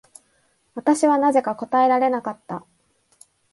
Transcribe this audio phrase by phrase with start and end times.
[0.73, 2.65] 私はなぜか答えられなかった。